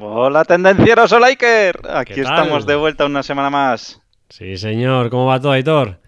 [0.00, 1.80] Hola, tendencieros, hola Iker.
[1.88, 4.00] Aquí estamos de vuelta una semana más.
[4.28, 6.00] Sí, señor, ¿cómo va todo, Aitor?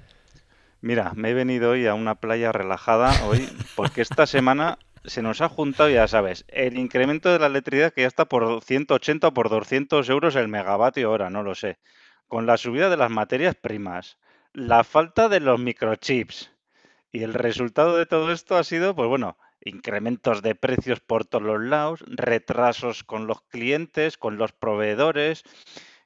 [0.81, 5.41] Mira, me he venido hoy a una playa relajada hoy porque esta semana se nos
[5.41, 9.35] ha juntado, ya sabes, el incremento de la electricidad que ya está por 180 o
[9.35, 11.79] por 200 euros el megavatio hora, no lo sé.
[12.27, 14.19] Con la subida de las materias primas,
[14.53, 16.51] la falta de los microchips
[17.13, 21.45] y el resultado de todo esto ha sido, pues bueno, incrementos de precios por todos
[21.45, 25.45] los lados, retrasos con los clientes, con los proveedores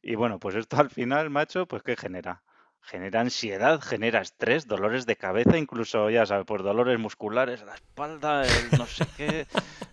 [0.02, 2.42] y bueno, pues esto al final, macho, pues ¿qué genera?
[2.82, 8.46] Genera ansiedad, genera estrés, dolores de cabeza, incluso, ya sabes, pues dolores musculares, la espalda,
[8.46, 9.46] el no sé qué,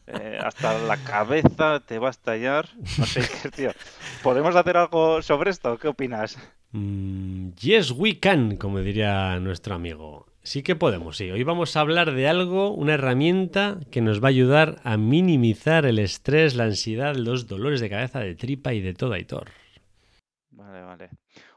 [0.07, 2.69] eh, hasta la cabeza te va a estallar.
[2.97, 3.71] No sé qué, tío.
[4.23, 5.77] ¿Podemos hacer algo sobre esto?
[5.77, 6.37] ¿Qué opinas?
[6.71, 10.25] Mm, yes, we can, como diría nuestro amigo.
[10.47, 11.29] Sí que podemos, sí.
[11.29, 15.85] Hoy vamos a hablar de algo, una herramienta que nos va a ayudar a minimizar
[15.85, 19.49] el estrés, la ansiedad, los dolores de cabeza, de tripa y de todo, Aitor.
[20.51, 21.09] Vale, vale.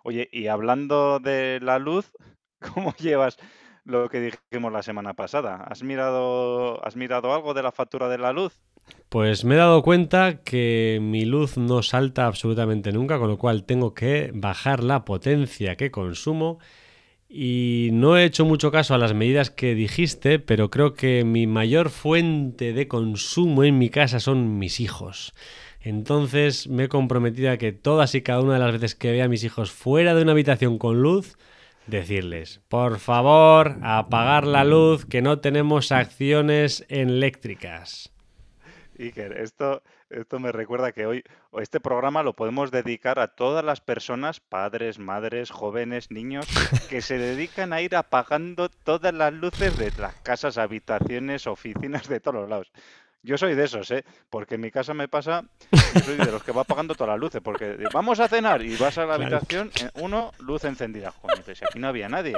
[0.02, 2.12] Oye, y hablando de la luz,
[2.74, 3.38] ¿cómo llevas
[3.84, 5.62] lo que dijimos la semana pasada?
[5.68, 8.60] ¿Has mirado, has mirado algo de la factura de la luz?
[9.08, 13.62] Pues me he dado cuenta que mi luz no salta absolutamente nunca, con lo cual
[13.62, 16.58] tengo que bajar la potencia que consumo.
[17.32, 21.46] Y no he hecho mucho caso a las medidas que dijiste, pero creo que mi
[21.46, 25.32] mayor fuente de consumo en mi casa son mis hijos.
[25.80, 29.26] Entonces me he comprometido a que todas y cada una de las veces que vea
[29.26, 31.38] a mis hijos fuera de una habitación con luz,
[31.86, 38.10] decirles, por favor, apagar la luz, que no tenemos acciones eléctricas.
[39.00, 41.24] Iker, esto, esto me recuerda que hoy
[41.58, 46.46] este programa lo podemos dedicar a todas las personas, padres, madres, jóvenes, niños,
[46.90, 52.20] que se dedican a ir apagando todas las luces de las casas, habitaciones, oficinas, de
[52.20, 52.72] todos los lados.
[53.22, 54.04] Yo soy de esos, ¿eh?
[54.30, 55.44] Porque en mi casa me pasa,
[55.94, 58.76] yo soy de los que va apagando todas las luces, porque vamos a cenar y
[58.76, 61.10] vas a la habitación, eh, uno, luz encendida.
[61.10, 62.34] Joder, dices, aquí no había nadie.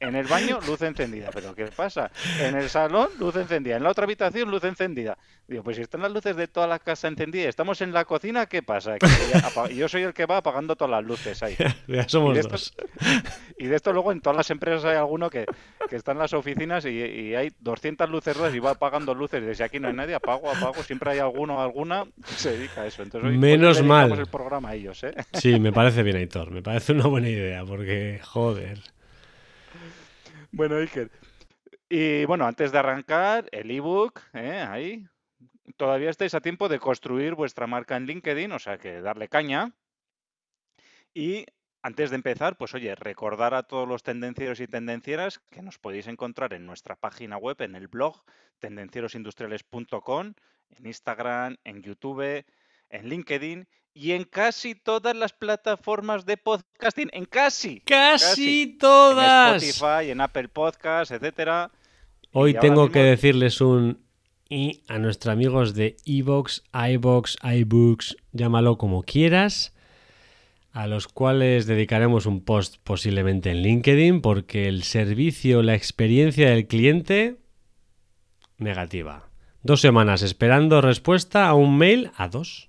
[0.00, 1.30] En el baño, luz encendida.
[1.32, 2.10] ¿Pero qué pasa?
[2.40, 3.76] En el salón, luz encendida.
[3.76, 5.16] En la otra habitación, luz encendida.
[5.46, 8.46] Digo, pues si están las luces de toda la casa encendidas, estamos en la cocina,
[8.46, 8.96] ¿qué pasa?
[8.98, 11.56] Que yo soy el que va apagando todas las luces ahí.
[11.86, 12.74] Ya somos Y de dos.
[13.58, 15.46] Y de esto luego en todas las empresas hay alguno que,
[15.88, 19.44] que está en las oficinas y, y hay 200 luces rojas y va apagando luces.
[19.44, 20.82] Desde aquí no hay nadie, apago, apago.
[20.82, 23.02] Siempre hay alguno o alguna que se dedica a eso.
[23.02, 24.12] Entonces hoy, Menos mal.
[24.18, 25.14] el programa a ellos, ¿eh?
[25.34, 26.50] Sí, me parece bien, Aitor.
[26.50, 28.78] Me parece una buena idea, porque, joder.
[30.56, 31.10] Bueno, Iker.
[31.88, 34.60] Y bueno, antes de arrancar, el ebook, ¿eh?
[34.60, 35.04] Ahí.
[35.76, 39.74] Todavía estáis a tiempo de construir vuestra marca en LinkedIn, o sea que darle caña.
[41.12, 41.46] Y
[41.82, 46.06] antes de empezar, pues oye, recordar a todos los tendencieros y tendencieras que nos podéis
[46.06, 48.22] encontrar en nuestra página web, en el blog,
[48.60, 50.34] tendencierosindustriales.com,
[50.70, 52.44] en Instagram, en YouTube,
[52.90, 57.80] en LinkedIn y en casi todas las plataformas de podcasting, en casi.
[57.80, 59.62] ¡Casi En todas!
[59.62, 61.70] Spotify, en Apple Podcasts, etcétera.
[62.32, 64.04] Hoy Y tengo que decirles un
[64.48, 69.72] y a nuestros amigos de iBox, iBox, iBooks, llámalo como quieras,
[70.72, 76.66] a los cuales dedicaremos un post posiblemente en LinkedIn, porque el servicio, la experiencia del
[76.66, 77.36] cliente,
[78.58, 79.28] negativa.
[79.62, 82.68] Dos semanas esperando respuesta a un mail, a dos.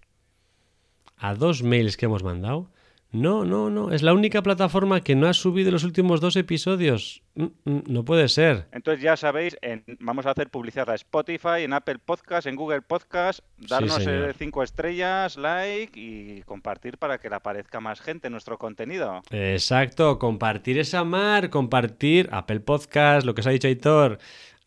[1.18, 2.70] A dos mails que hemos mandado.
[3.12, 3.92] No, no, no.
[3.94, 7.22] Es la única plataforma que no ha subido los últimos dos episodios.
[7.36, 8.66] Mm, mm, No puede ser.
[8.74, 12.82] Entonces ya sabéis, en- vamos a hacer publicidad a Spotify, en Apple Podcasts, en Google
[12.82, 18.58] Podcasts, darnos eh, cinco estrellas, like y compartir para que le aparezca más gente nuestro
[18.58, 19.22] contenido.
[19.30, 24.18] Exacto, compartir esa mar, compartir Apple Podcast, lo que os ha dicho Aitor.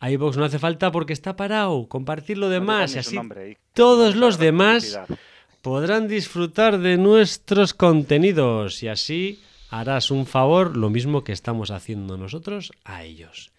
[0.01, 1.87] iVoox no hace falta porque está parado.
[1.87, 5.19] Compartir lo demás y así nombre, y- todos los demás publicidad.
[5.61, 12.17] Podrán disfrutar de nuestros contenidos y así harás un favor, lo mismo que estamos haciendo
[12.17, 13.51] nosotros a ellos.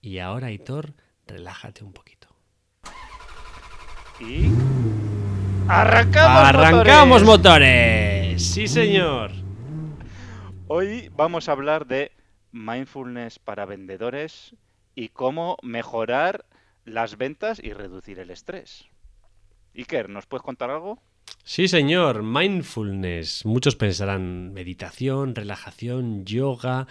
[0.00, 0.94] Y ahora, Aitor,
[1.26, 2.28] relájate un poquito.
[4.20, 4.48] Y
[5.68, 6.48] arrancamos.
[6.48, 8.32] ¡Arrancamos motores!
[8.34, 8.42] motores!
[8.42, 9.30] Sí, señor.
[10.66, 12.12] Hoy vamos a hablar de
[12.52, 14.54] mindfulness para vendedores
[14.94, 16.44] y cómo mejorar
[16.84, 18.86] las ventas y reducir el estrés.
[19.74, 21.00] Iker, ¿nos puedes contar algo?
[21.44, 23.44] Sí, señor, mindfulness.
[23.44, 26.86] Muchos pensarán meditación, relajación, yoga,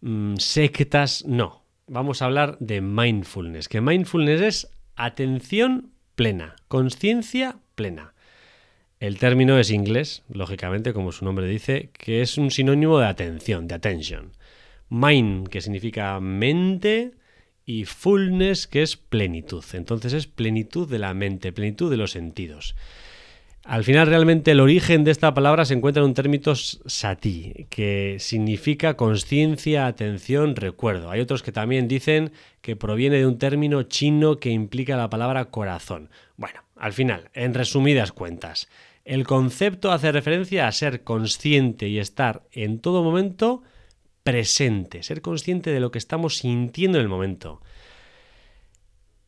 [0.00, 1.24] mm, sectas.
[1.26, 8.14] No, vamos a hablar de mindfulness, que mindfulness es atención plena, conciencia plena.
[9.00, 13.66] El término es inglés, lógicamente, como su nombre dice, que es un sinónimo de atención,
[13.68, 14.32] de attention.
[14.88, 17.12] Mind, que significa mente,
[17.66, 19.64] y fullness, que es plenitud.
[19.72, 22.76] Entonces es plenitud de la mente, plenitud de los sentidos.
[23.64, 28.18] Al final, realmente el origen de esta palabra se encuentra en un término sati, que
[28.20, 31.10] significa conciencia, atención, recuerdo.
[31.10, 35.46] Hay otros que también dicen que proviene de un término chino que implica la palabra
[35.46, 36.10] corazón.
[36.36, 38.68] Bueno, al final, en resumidas cuentas,
[39.06, 43.62] el concepto hace referencia a ser consciente y estar en todo momento
[44.22, 47.62] presente, ser consciente de lo que estamos sintiendo en el momento.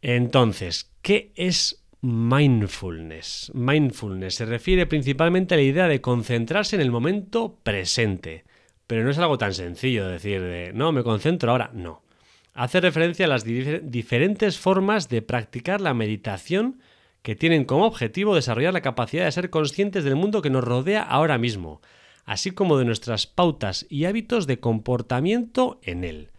[0.03, 3.51] Entonces, ¿qué es mindfulness?
[3.55, 8.45] Mindfulness se refiere principalmente a la idea de concentrarse en el momento presente.
[8.87, 11.71] Pero no es algo tan sencillo decir de, no, me concentro ahora.
[11.75, 12.03] No.
[12.55, 16.81] Hace referencia a las diferentes formas de practicar la meditación
[17.23, 21.03] que tienen como objetivo desarrollar la capacidad de ser conscientes del mundo que nos rodea
[21.03, 21.83] ahora mismo,
[22.25, 26.31] así como de nuestras pautas y hábitos de comportamiento en él.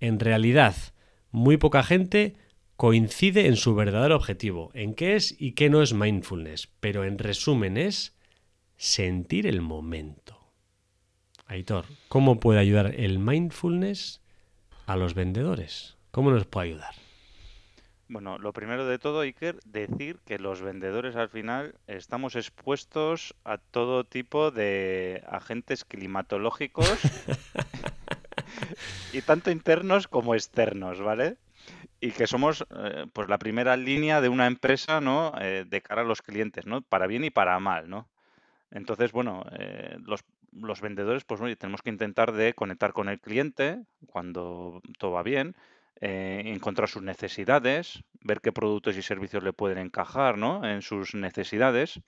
[0.00, 0.74] En realidad,
[1.30, 2.34] muy poca gente
[2.78, 7.18] coincide en su verdadero objetivo, en qué es y qué no es mindfulness, pero en
[7.18, 8.16] resumen es
[8.76, 10.38] sentir el momento.
[11.46, 14.20] Aitor, ¿cómo puede ayudar el mindfulness
[14.86, 15.96] a los vendedores?
[16.12, 16.94] ¿Cómo nos puede ayudar?
[18.06, 23.58] Bueno, lo primero de todo, Iker, decir que los vendedores al final estamos expuestos a
[23.58, 26.88] todo tipo de agentes climatológicos
[29.12, 31.38] y tanto internos como externos, ¿vale?
[32.00, 35.32] Y que somos eh, pues la primera línea de una empresa, ¿no?
[35.40, 36.82] Eh, de cara a los clientes, ¿no?
[36.82, 38.08] Para bien y para mal, ¿no?
[38.70, 43.20] Entonces, bueno, eh, los, los vendedores, pues oye, tenemos que intentar de conectar con el
[43.20, 45.56] cliente cuando todo va bien
[46.00, 50.64] eh, encontrar sus necesidades, ver qué productos y servicios le pueden encajar, ¿no?
[50.64, 52.00] En sus necesidades.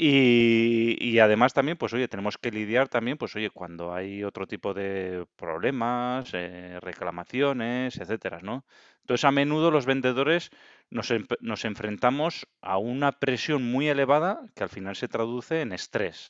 [0.00, 4.72] Y, además también, pues oye, tenemos que lidiar también, pues oye, cuando hay otro tipo
[4.72, 8.64] de problemas, eh, reclamaciones, etcétera, ¿no?
[9.00, 10.50] Entonces, a menudo los vendedores
[10.88, 16.28] nos, nos enfrentamos a una presión muy elevada que al final se traduce en estrés.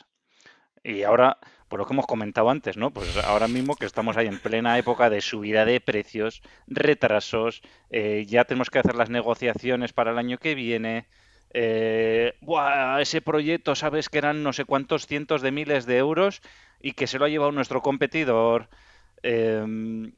[0.82, 1.36] Y ahora,
[1.68, 2.90] por lo que hemos comentado antes, ¿no?
[2.90, 7.60] Pues ahora mismo que estamos ahí en plena época de subida de precios, retrasos,
[7.90, 11.06] eh, ya tenemos que hacer las negociaciones para el año que viene.
[11.54, 12.34] Eh,
[13.00, 16.42] ese proyecto, sabes que eran no sé cuántos cientos de miles de euros
[16.80, 18.68] y que se lo ha llevado nuestro competidor.
[19.22, 20.12] Em,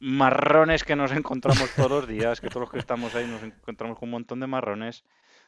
[0.00, 3.98] marrones que nos encontramos todos los días, que todos los que estamos ahí nos encontramos
[3.98, 5.04] con un montón de marrones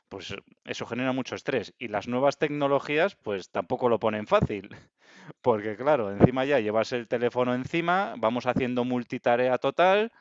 [0.08, 0.34] pues
[0.64, 1.74] eso genera mucho estrés.
[1.78, 4.68] Y las nuevas tecnologías, pues tampoco lo ponen fácil.
[5.42, 10.12] Porque claro, encima ya llevas el teléfono encima, vamos haciendo multitarea total,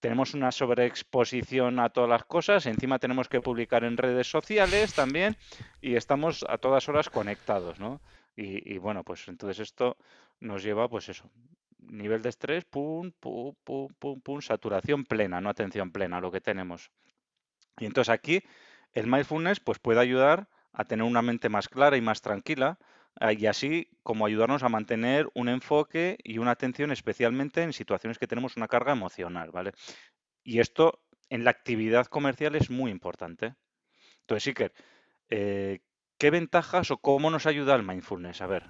[0.00, 5.36] tenemos una sobreexposición a todas las cosas, encima tenemos que publicar en redes sociales también
[5.80, 8.00] y estamos a todas horas conectados, ¿no?
[8.36, 9.96] Y, y bueno, pues entonces esto
[10.40, 11.28] nos lleva, pues eso,
[11.78, 16.40] nivel de estrés, pum, pum, pum, pum, pum, saturación plena, no atención plena, lo que
[16.40, 16.90] tenemos.
[17.78, 18.42] Y entonces aquí
[18.92, 22.78] el mindfulness pues, puede ayudar a tener una mente más clara y más tranquila
[23.36, 28.26] y así como ayudarnos a mantener un enfoque y una atención especialmente en situaciones que
[28.26, 29.72] tenemos una carga emocional, ¿vale?
[30.44, 33.54] Y esto en la actividad comercial es muy importante.
[34.20, 34.72] Entonces, Iker,
[35.30, 35.80] eh,
[36.16, 38.40] ¿qué ventajas o cómo nos ayuda el mindfulness?
[38.40, 38.64] A ver.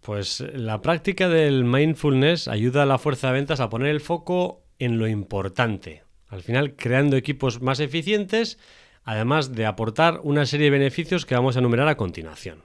[0.00, 4.64] Pues la práctica del mindfulness ayuda a la fuerza de ventas a poner el foco
[4.78, 6.04] en lo importante.
[6.28, 8.58] Al final, creando equipos más eficientes
[9.04, 12.62] además de aportar una serie de beneficios que vamos a enumerar a continuación.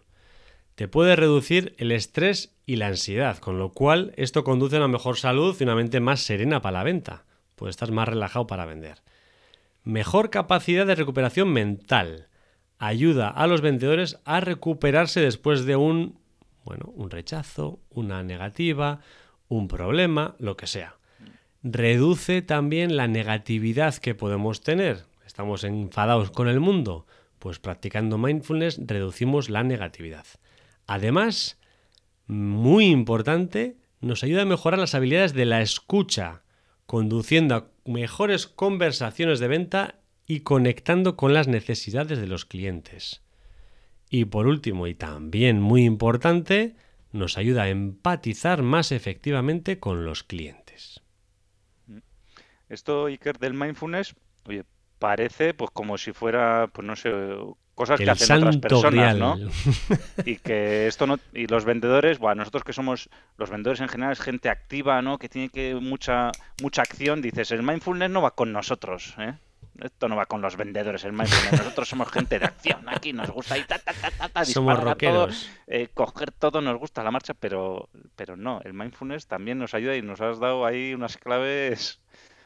[0.75, 4.89] Te puede reducir el estrés y la ansiedad, con lo cual esto conduce a una
[4.89, 7.23] mejor salud y una mente más serena para la venta,
[7.55, 9.01] pues estás más relajado para vender.
[9.85, 12.27] Mejor capacidad de recuperación mental.
[12.77, 16.19] Ayuda a los vendedores a recuperarse después de un,
[16.65, 18.99] bueno, un rechazo, una negativa,
[19.47, 20.97] un problema, lo que sea.
[21.63, 27.07] Reduce también la negatividad que podemos tener, estamos enfadados con el mundo,
[27.39, 30.25] pues practicando mindfulness reducimos la negatividad.
[30.87, 31.59] Además,
[32.27, 36.43] muy importante, nos ayuda a mejorar las habilidades de la escucha,
[36.85, 39.95] conduciendo a mejores conversaciones de venta
[40.27, 43.21] y conectando con las necesidades de los clientes.
[44.09, 46.75] Y por último, y también muy importante,
[47.11, 51.01] nos ayuda a empatizar más efectivamente con los clientes.
[52.69, 54.15] Esto, Iker, del mindfulness,
[54.47, 54.63] oye,
[54.99, 57.11] parece pues como si fuera, pues no sé,
[57.75, 59.37] cosas que hacen otras personas, ¿no?
[60.25, 64.13] Y que esto no y los vendedores, bueno, nosotros que somos los vendedores en general
[64.13, 65.19] es gente activa, ¿no?
[65.19, 69.35] Que tiene que mucha mucha acción, dices, el mindfulness no va con nosotros, ¿eh?
[69.81, 71.51] Esto no va con los vendedores, el mindfulness.
[71.51, 75.49] Nosotros somos gente de acción, aquí nos gusta y ta, ta, ta, ta, somos rockeros.
[75.67, 79.97] Eh, coger todo nos gusta la marcha, pero, pero no, el mindfulness también nos ayuda
[79.97, 81.99] y nos has dado ahí unas claves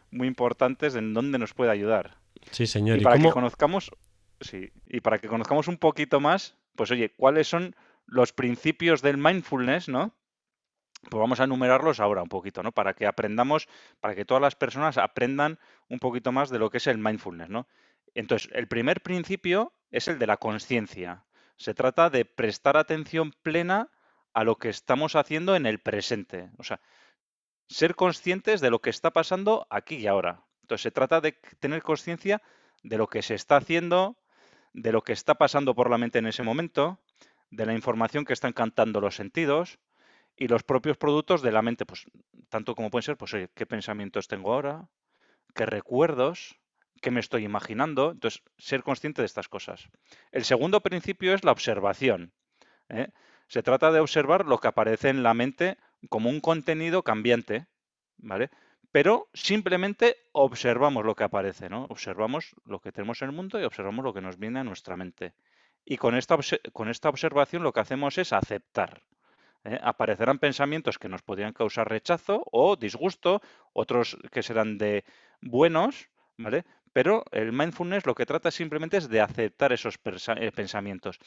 [0.10, 2.18] muy importantes en dónde nos puede ayudar.
[2.50, 2.98] Sí, señor.
[2.98, 3.92] Y, para que conozcamos,
[4.42, 9.18] sí, y para que conozcamos un poquito más, pues oye, ¿cuáles son los principios del
[9.18, 10.16] mindfulness, no?
[11.10, 12.72] Pues vamos a enumerarlos ahora un poquito, ¿no?
[12.72, 13.68] Para que aprendamos,
[14.00, 17.50] para que todas las personas aprendan un poquito más de lo que es el mindfulness,
[17.50, 17.68] ¿no?
[18.14, 21.26] Entonces, el primer principio es el de la conciencia.
[21.58, 23.92] Se trata de prestar atención plena
[24.34, 26.50] a lo que estamos haciendo en el presente.
[26.58, 26.82] O sea,
[27.68, 30.44] ser conscientes de lo que está pasando aquí y ahora.
[30.62, 32.42] Entonces, se trata de tener conciencia
[32.84, 34.18] de lo que se está haciendo,
[34.74, 37.00] de lo que está pasando por la mente en ese momento,
[37.50, 39.80] de la información que están cantando los sentidos,
[40.40, 42.06] y los propios productos de la mente, pues
[42.48, 44.88] tanto como pueden ser, pues oye, qué pensamientos tengo ahora,
[45.54, 46.56] qué recuerdos,
[47.02, 48.12] qué me estoy imaginando.
[48.12, 49.90] Entonces, ser consciente de estas cosas.
[50.32, 52.34] El segundo principio es la observación.
[52.88, 53.10] ¿eh?
[53.48, 57.68] Se trata de observar lo que aparece en la mente como un contenido cambiante,
[58.18, 58.50] ¿vale?
[58.92, 61.86] Pero simplemente observamos lo que aparece, ¿no?
[61.90, 64.98] Observamos lo que tenemos en el mundo y observamos lo que nos viene a nuestra
[64.98, 65.34] mente.
[65.86, 66.38] Y con esta,
[66.74, 69.02] con esta observación lo que hacemos es aceptar.
[69.66, 69.80] ¿eh?
[69.82, 73.42] aparecerán pensamientos que nos podrían causar rechazo o disgusto,
[73.74, 75.04] otros que serán de
[75.42, 76.66] buenos, ¿vale?
[76.94, 81.20] Pero el mindfulness lo que trata simplemente es de aceptar esos eh, pensamientos,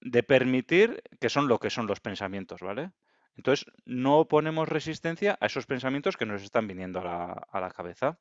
[0.00, 2.90] de permitir que son lo que son los pensamientos, ¿vale?
[3.36, 8.18] Entonces, no ponemos resistencia a esos pensamientos que nos están viniendo a la, cabeza.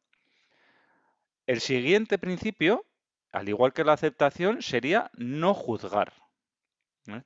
[1.46, 2.86] El siguiente principio,
[3.32, 6.14] al igual que la aceptación, sería no juzgar.
[7.08, 7.24] ¿eh?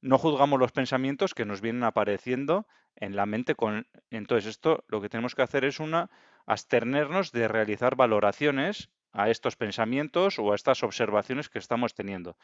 [0.00, 3.54] no juzgamos los pensamientos que nos vienen apareciendo en la mente.
[3.54, 3.86] Con...
[4.10, 6.10] Entonces, esto lo que tenemos que hacer es una
[6.46, 12.36] abstenernos de realizar valoraciones a estos pensamientos o a estas observaciones que estamos teniendo.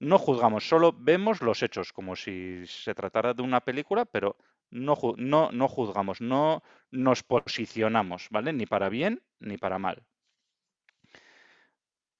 [0.00, 4.36] No juzgamos, solo vemos los hechos, como si se tratara de una película, pero
[4.70, 8.52] no, no, no juzgamos, no nos posicionamos, ¿vale?
[8.54, 10.02] Ni para bien ni para mal.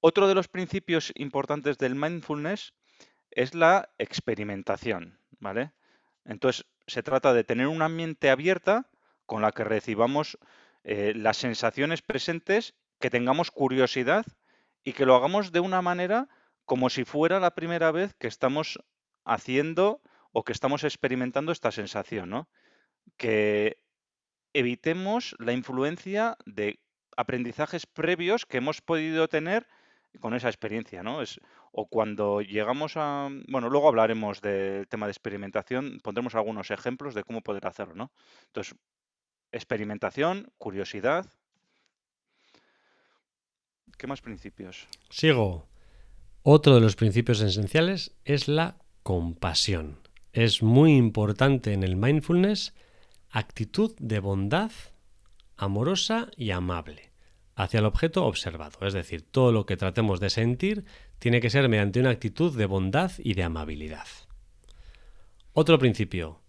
[0.00, 2.74] Otro de los principios importantes del mindfulness
[3.30, 5.72] es la experimentación, ¿vale?
[6.26, 8.90] Entonces, se trata de tener una mente abierta
[9.24, 10.38] con la que recibamos
[10.84, 14.26] eh, las sensaciones presentes, que tengamos curiosidad
[14.84, 16.28] y que lo hagamos de una manera
[16.70, 18.78] como si fuera la primera vez que estamos
[19.24, 20.00] haciendo
[20.30, 22.48] o que estamos experimentando esta sensación, ¿no?
[23.16, 23.82] Que
[24.52, 26.78] evitemos la influencia de
[27.16, 29.66] aprendizajes previos que hemos podido tener
[30.20, 31.22] con esa experiencia, ¿no?
[31.22, 31.40] Es,
[31.72, 33.28] o cuando llegamos a...
[33.48, 38.12] Bueno, luego hablaremos del tema de experimentación, pondremos algunos ejemplos de cómo poder hacerlo, ¿no?
[38.46, 38.76] Entonces,
[39.50, 41.26] experimentación, curiosidad.
[43.98, 44.86] ¿Qué más principios?
[45.08, 45.69] Sigo.
[46.42, 49.98] Otro de los principios esenciales es la compasión.
[50.32, 52.74] Es muy importante en el mindfulness
[53.28, 54.70] actitud de bondad
[55.56, 57.12] amorosa y amable
[57.56, 58.86] hacia el objeto observado.
[58.86, 60.86] Es decir, todo lo que tratemos de sentir
[61.18, 64.06] tiene que ser mediante una actitud de bondad y de amabilidad.
[65.52, 66.40] Otro principio,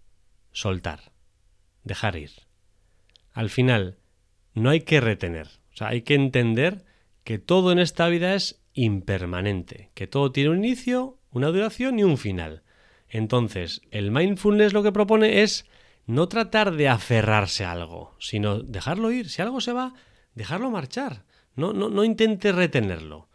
[0.54, 1.12] soltar,
[1.84, 2.32] dejar ir.
[3.34, 3.98] Al final,
[4.54, 6.86] no hay que retener, o sea, hay que entender
[7.26, 12.04] que todo en esta vida es impermanente, que todo tiene un inicio, una duración y
[12.04, 12.64] un final.
[13.10, 15.66] Entonces, el mindfulness lo que propone es
[16.06, 19.30] no tratar de aferrarse a algo, sino dejarlo ir.
[19.30, 19.94] Si algo se va,
[20.34, 21.26] dejarlo marchar.
[21.56, 23.28] No, no, no intentes retenerlo.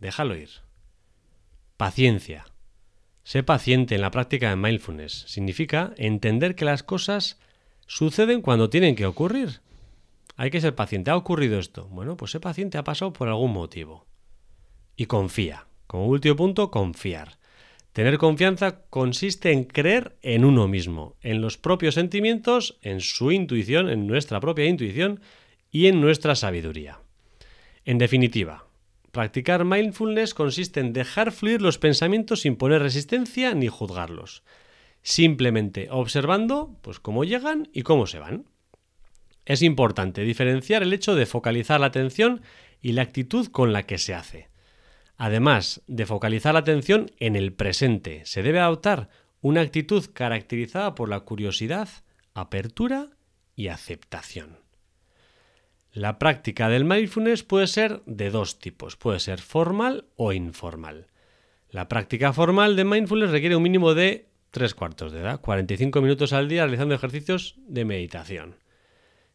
[0.00, 0.50] Déjalo ir.
[1.76, 2.44] Paciencia.
[3.24, 5.24] Sé paciente en la práctica de mindfulness.
[5.28, 7.38] Significa entender que las cosas
[7.86, 9.60] suceden cuando tienen que ocurrir.
[10.36, 11.10] Hay que ser paciente.
[11.10, 11.86] ¿Ha ocurrido esto?
[11.88, 14.06] Bueno, pues sé paciente, ha pasado por algún motivo.
[14.96, 15.66] Y confía.
[15.86, 17.38] Como último punto, confiar.
[17.92, 23.90] Tener confianza consiste en creer en uno mismo, en los propios sentimientos, en su intuición,
[23.90, 25.20] en nuestra propia intuición
[25.70, 27.00] y en nuestra sabiduría.
[27.84, 28.66] En definitiva,
[29.10, 34.42] practicar mindfulness consiste en dejar fluir los pensamientos sin poner resistencia ni juzgarlos,
[35.02, 38.46] simplemente observando pues cómo llegan y cómo se van.
[39.44, 42.40] Es importante diferenciar el hecho de focalizar la atención
[42.80, 44.51] y la actitud con la que se hace.
[45.24, 49.08] Además de focalizar la atención en el presente, se debe adoptar
[49.40, 51.88] una actitud caracterizada por la curiosidad,
[52.34, 53.06] apertura
[53.54, 54.58] y aceptación.
[55.92, 61.06] La práctica del mindfulness puede ser de dos tipos, puede ser formal o informal.
[61.70, 66.32] La práctica formal de mindfulness requiere un mínimo de tres cuartos de edad, 45 minutos
[66.32, 68.56] al día realizando ejercicios de meditación.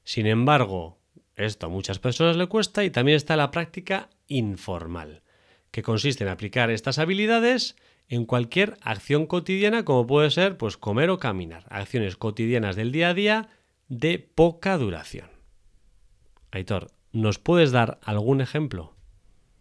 [0.03, 0.99] Sin embargo,
[1.37, 5.21] esto a muchas personas le cuesta y también está la práctica informal,
[5.77, 7.75] que consiste en aplicar estas habilidades
[8.09, 13.09] en cualquier acción cotidiana como puede ser pues comer o caminar, acciones cotidianas del día
[13.09, 13.49] a día
[13.87, 15.29] de poca duración.
[16.49, 18.95] Aitor, ¿nos puedes dar algún ejemplo?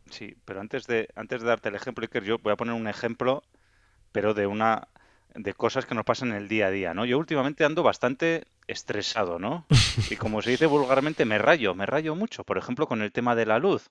[0.09, 2.89] Sí, pero antes de, antes de darte el ejemplo, Iker, yo voy a poner un
[2.89, 3.43] ejemplo,
[4.11, 4.89] pero de una
[5.35, 7.05] de cosas que nos pasan en el día a día, ¿no?
[7.05, 9.67] Yo últimamente ando bastante estresado, ¿no?
[10.11, 13.35] Y como se dice vulgarmente, me rayo, me rayo mucho, por ejemplo, con el tema
[13.35, 13.91] de la luz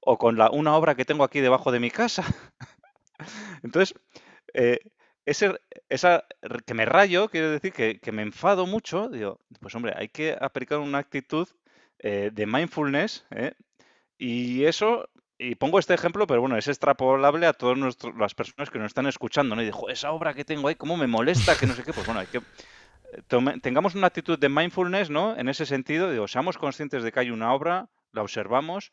[0.00, 2.24] o con la, una obra que tengo aquí debajo de mi casa.
[3.62, 3.94] Entonces,
[4.54, 4.80] eh,
[5.26, 6.24] ese, esa
[6.66, 10.78] que me rayo, quiere decir que, me enfado mucho, digo, pues hombre, hay que aplicar
[10.78, 11.48] una actitud
[11.98, 13.52] eh, de mindfulness, ¿eh?
[14.18, 17.78] Y eso, y pongo este ejemplo, pero bueno, es extrapolable a todas
[18.18, 19.62] las personas que nos están escuchando, ¿no?
[19.62, 22.20] Y esa obra que tengo ahí, cómo me molesta, que no sé qué, pues bueno,
[22.20, 22.42] hay que
[23.12, 25.36] eh, tengamos una actitud de mindfulness, ¿no?
[25.36, 28.92] En ese sentido, digo, seamos conscientes de que hay una obra, la observamos.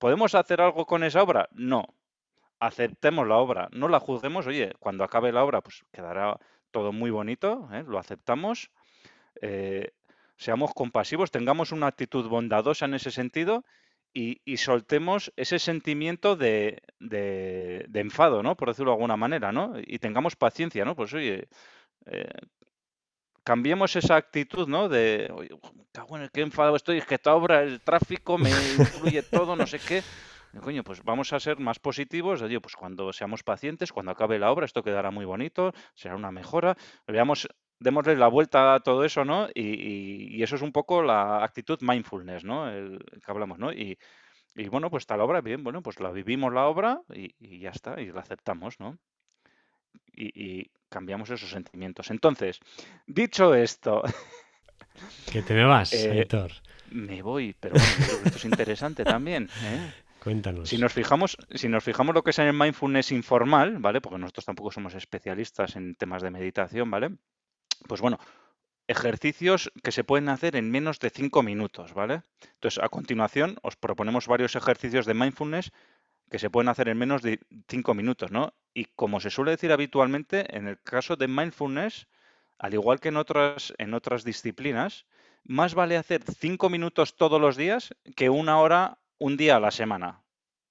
[0.00, 1.50] ¿Podemos hacer algo con esa obra?
[1.52, 1.84] No.
[2.58, 4.46] Aceptemos la obra, no la juzguemos.
[4.46, 6.38] Oye, cuando acabe la obra, pues quedará
[6.70, 7.84] todo muy bonito, ¿eh?
[7.86, 8.70] lo aceptamos.
[9.42, 9.92] Eh,
[10.38, 13.62] seamos compasivos, tengamos una actitud bondadosa en ese sentido
[14.14, 16.82] y, soltemos ese sentimiento de,
[17.92, 18.56] enfado, ¿no?
[18.56, 19.74] Por decirlo de alguna manera, ¿no?
[19.84, 20.96] Y tengamos paciencia, ¿no?
[20.96, 21.46] Pues oye,
[22.06, 22.32] eh,
[23.50, 24.88] cambiemos esa actitud, ¿no?
[24.88, 25.28] De,
[26.32, 30.04] qué enfadado estoy, es que esta obra, el tráfico me influye todo, no sé qué.
[30.62, 32.42] Coño, pues vamos a ser más positivos.
[32.42, 36.30] Oye, pues cuando seamos pacientes, cuando acabe la obra, esto quedará muy bonito, será una
[36.30, 36.76] mejora.
[37.08, 37.48] Veamos,
[37.80, 39.48] démosle la vuelta a todo eso, ¿no?
[39.52, 42.70] Y, eso es un poco la actitud mindfulness, ¿no?
[42.70, 43.72] El, que hablamos, ¿no?
[43.72, 43.98] Y,
[44.70, 48.12] bueno, pues está obra, bien, bueno, pues la vivimos la obra y, ya está, y
[48.12, 48.96] la aceptamos, ¿no?
[50.14, 52.10] Y, cambiamos esos sentimientos.
[52.10, 52.60] Entonces,
[53.06, 54.02] dicho esto...
[55.32, 56.28] Que te me vas, eh,
[56.90, 59.48] Me voy, pero bueno, esto es interesante también.
[59.62, 59.92] ¿eh?
[60.22, 60.68] Cuéntanos.
[60.68, 64.02] Si nos fijamos, si nos fijamos lo que es en el mindfulness informal, ¿vale?
[64.02, 67.16] Porque nosotros tampoco somos especialistas en temas de meditación, ¿vale?
[67.88, 68.18] Pues bueno,
[68.86, 72.22] ejercicios que se pueden hacer en menos de cinco minutos, ¿vale?
[72.54, 75.72] Entonces, a continuación, os proponemos varios ejercicios de mindfulness
[76.30, 78.54] que se pueden hacer en menos de cinco minutos, ¿no?
[78.72, 82.06] Y como se suele decir habitualmente, en el caso de mindfulness,
[82.58, 85.06] al igual que en otras, en otras disciplinas,
[85.44, 89.72] más vale hacer cinco minutos todos los días que una hora un día a la
[89.72, 90.22] semana.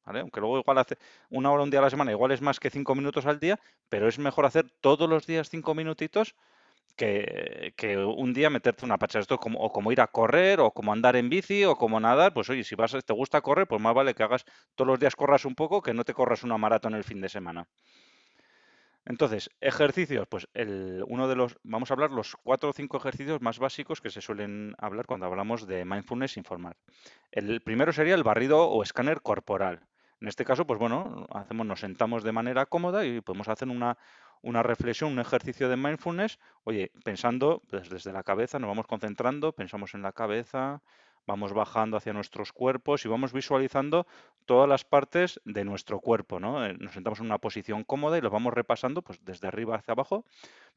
[0.06, 0.22] ¿vale?
[0.22, 0.98] Aunque luego igual hace
[1.30, 3.60] una hora un día a la semana, igual es más que cinco minutos al día,
[3.90, 6.36] pero es mejor hacer todos los días cinco minutitos
[7.00, 9.20] que, un día meterte una pacha.
[9.20, 12.34] Esto como, o como ir a correr, o como andar en bici, o como nadar.
[12.34, 15.16] Pues oye, si vas, te gusta correr, pues más vale que hagas todos los días
[15.16, 17.68] corras un poco que no te corras una maratón el fin de semana.
[19.06, 23.42] Entonces, ejercicios, pues el, uno de los, vamos a hablar los cuatro o cinco ejercicios
[23.42, 26.76] más básicos que se suelen hablar cuando hablamos de mindfulness informal.
[27.32, 29.88] El primero sería el barrido o escáner corporal.
[30.22, 33.98] En este caso, pues bueno, hacemos, nos sentamos de manera cómoda y podemos hacer una,
[34.42, 39.54] una reflexión, un ejercicio de mindfulness, oye, pensando pues, desde la cabeza, nos vamos concentrando,
[39.54, 40.82] pensamos en la cabeza,
[41.30, 44.08] vamos bajando hacia nuestros cuerpos y vamos visualizando
[44.46, 46.66] todas las partes de nuestro cuerpo, ¿no?
[46.66, 49.92] Eh, nos sentamos en una posición cómoda y lo vamos repasando pues desde arriba hacia
[49.92, 50.26] abajo,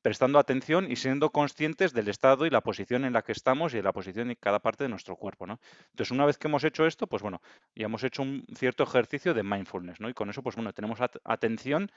[0.03, 3.79] prestando atención y siendo conscientes del estado y la posición en la que estamos y
[3.79, 5.59] de la posición en cada parte de nuestro cuerpo, ¿no?
[5.90, 7.40] Entonces, una vez que hemos hecho esto, pues bueno,
[7.75, 10.11] ya hemos hecho un cierto ejercicio de mindfulness, ¿no?
[10.11, 11.90] Y con eso, pues bueno, tenemos atención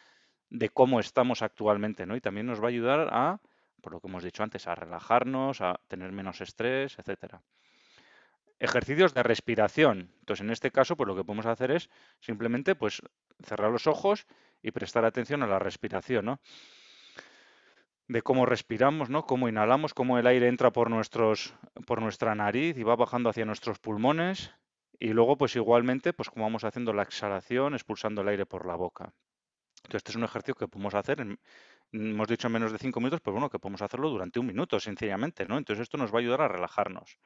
[0.49, 2.15] de cómo estamos actualmente, ¿no?
[2.15, 3.39] Y también nos va a ayudar a,
[3.81, 7.41] por lo que hemos dicho antes, a relajarnos, a tener menos estrés, etcétera.
[8.59, 10.11] Ejercicios de respiración.
[10.19, 13.01] Entonces, en este caso, pues lo que podemos hacer es simplemente pues
[13.43, 14.25] cerrar los ojos
[14.61, 16.39] y prestar atención a la respiración, ¿no?
[18.07, 19.25] De cómo respiramos, ¿no?
[19.25, 21.53] Cómo inhalamos, cómo el aire entra por nuestros
[21.85, 24.51] por nuestra nariz y va bajando hacia nuestros pulmones
[24.99, 28.75] y luego pues igualmente pues como vamos haciendo la exhalación, expulsando el aire por la
[28.75, 29.13] boca.
[29.85, 31.39] Entonces, este es un ejercicio que podemos hacer en,
[31.91, 34.79] hemos dicho en menos de cinco minutos, pues bueno, que podemos hacerlo durante un minuto,
[34.79, 35.57] sencillamente, ¿no?
[35.57, 37.17] Entonces esto nos va a ayudar a relajarnos.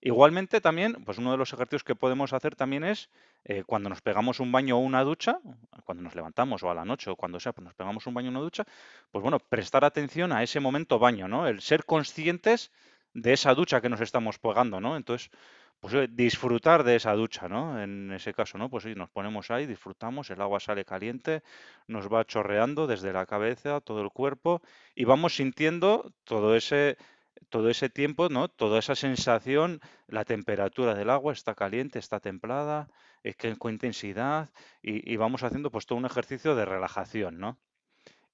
[0.00, 3.10] Igualmente también, pues uno de los ejercicios que podemos hacer también es
[3.44, 5.38] eh, cuando nos pegamos un baño o una ducha,
[5.84, 8.28] cuando nos levantamos o a la noche o cuando sea, pues nos pegamos un baño
[8.28, 8.64] o una ducha,
[9.10, 11.46] pues bueno, prestar atención a ese momento baño, ¿no?
[11.46, 12.72] El ser conscientes
[13.14, 14.96] de esa ducha que nos estamos pegando, ¿no?
[14.96, 15.30] Entonces,
[15.80, 17.80] pues disfrutar de esa ducha, ¿no?
[17.80, 18.70] En ese caso, ¿no?
[18.70, 21.42] Pues sí, nos ponemos ahí, disfrutamos, el agua sale caliente,
[21.86, 24.62] nos va chorreando desde la cabeza, todo el cuerpo
[24.94, 26.96] y vamos sintiendo todo ese
[27.48, 28.48] todo ese tiempo, ¿no?
[28.48, 32.88] Toda esa sensación, la temperatura del agua está caliente, está templada,
[33.22, 34.50] es que con intensidad
[34.82, 37.58] y, vamos haciendo pues todo un ejercicio de relajación, ¿no?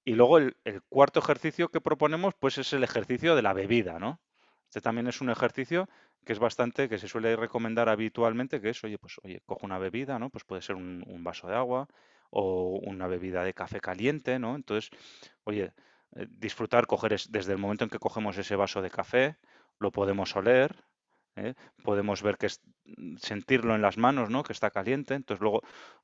[0.05, 3.99] Y luego el, el cuarto ejercicio que proponemos pues es el ejercicio de la bebida,
[3.99, 4.19] ¿no?
[4.67, 5.87] Este también es un ejercicio
[6.23, 9.77] que es bastante, que se suele recomendar habitualmente, que es, oye, pues, oye, cojo una
[9.79, 10.29] bebida, ¿no?
[10.29, 11.87] Pues puede ser un, un vaso de agua
[12.29, 14.55] o una bebida de café caliente, ¿no?
[14.55, 14.89] Entonces,
[15.43, 15.73] oye,
[16.15, 19.37] eh, disfrutar, coger es- desde el momento en que cogemos ese vaso de café,
[19.79, 20.83] lo podemos oler,
[21.35, 21.53] ¿eh?
[21.83, 24.43] Podemos ver que es, mm, sentirlo en las manos, ¿no?
[24.43, 25.13] Que está caliente.
[25.15, 25.61] Entonces luego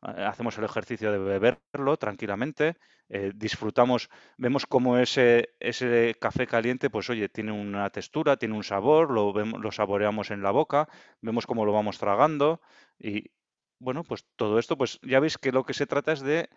[0.08, 2.78] eh, hacemos el ejercicio de beberlo tranquilamente,
[3.10, 8.64] eh, disfrutamos, vemos cómo ese, ese café caliente, pues oye, tiene una textura, tiene un
[8.64, 10.88] sabor, lo vemos, lo saboreamos en la boca,
[11.22, 12.62] vemos cómo lo vamos tragando
[13.00, 13.32] y
[13.80, 16.50] bueno, pues todo esto, pues ya veis que lo que se trata es de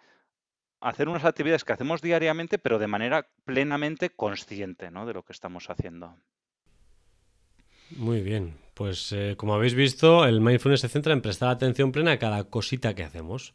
[0.80, 5.06] hacer unas actividades que hacemos diariamente, pero de manera plenamente consciente, ¿no?
[5.06, 6.16] De lo que estamos haciendo.
[7.96, 12.12] Muy bien, pues eh, como habéis visto, el mindfulness se centra en prestar atención plena
[12.12, 13.54] a cada cosita que hacemos.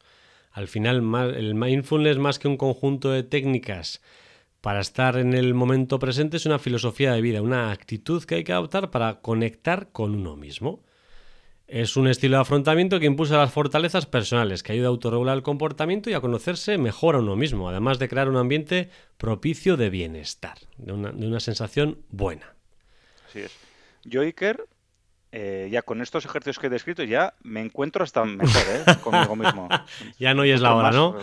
[0.52, 1.04] Al final,
[1.36, 4.02] el mindfulness más que un conjunto de técnicas
[4.62, 8.44] para estar en el momento presente es una filosofía de vida, una actitud que hay
[8.44, 10.84] que adoptar para conectar con uno mismo.
[11.68, 15.44] Es un estilo de afrontamiento que impulsa las fortalezas personales, que ayuda a autorregular el
[15.44, 19.90] comportamiento y a conocerse mejor a uno mismo, además de crear un ambiente propicio de
[19.90, 22.56] bienestar, de una, de una sensación buena.
[23.28, 23.52] Así es.
[24.06, 24.66] Yo, Iker,
[25.40, 28.84] eh, ya con estos ejercicios que he descrito, ya me encuentro hasta mejor, ¿eh?
[29.04, 29.70] Conmigo mismo.
[30.18, 31.16] Ya no oyes la hora, ¿no?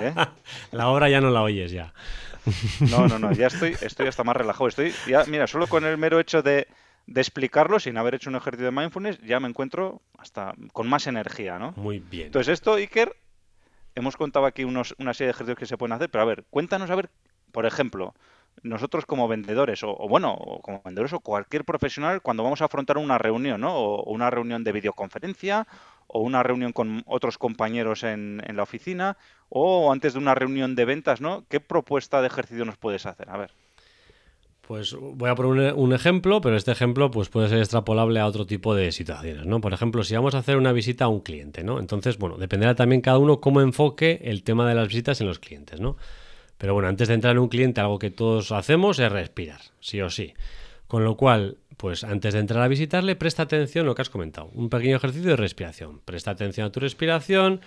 [0.00, 0.14] ¿Eh?
[0.72, 1.92] La hora ya no la oyes ya.
[2.80, 4.68] No, no, no, ya estoy, estoy hasta más relajado.
[4.68, 6.66] Estoy, ya, mira, solo con el mero hecho de,
[7.06, 11.06] de explicarlo, sin haber hecho un ejercicio de mindfulness, ya me encuentro hasta con más
[11.06, 11.74] energía, ¿no?
[11.76, 12.28] Muy bien.
[12.28, 13.14] Entonces, esto, Iker,
[13.94, 16.44] hemos contado aquí unos, una serie de ejercicios que se pueden hacer, pero a ver,
[16.48, 17.10] cuéntanos, a ver,
[17.52, 18.14] por ejemplo,
[18.62, 22.66] nosotros como vendedores, o, o bueno, o como vendedores o cualquier profesional, cuando vamos a
[22.66, 23.76] afrontar una reunión, ¿no?
[23.76, 25.66] O, una reunión de videoconferencia,
[26.06, 29.16] o una reunión con otros compañeros en, en la oficina,
[29.48, 31.44] o antes de una reunión de ventas, ¿no?
[31.48, 33.28] ¿Qué propuesta de ejercicio nos puedes hacer?
[33.30, 33.50] A ver.
[34.66, 38.46] Pues voy a poner un ejemplo, pero este ejemplo pues, puede ser extrapolable a otro
[38.46, 39.60] tipo de situaciones, ¿no?
[39.60, 41.78] Por ejemplo, si vamos a hacer una visita a un cliente, ¿no?
[41.78, 45.38] Entonces, bueno, dependerá también cada uno cómo enfoque el tema de las visitas en los
[45.38, 45.96] clientes, ¿no?
[46.64, 50.00] Pero bueno, antes de entrar en un cliente, algo que todos hacemos es respirar, sí
[50.00, 50.32] o sí.
[50.86, 54.08] Con lo cual, pues antes de entrar a visitarle, presta atención a lo que has
[54.08, 54.48] comentado.
[54.54, 56.00] Un pequeño ejercicio de respiración.
[56.06, 57.60] Presta atención a tu respiración,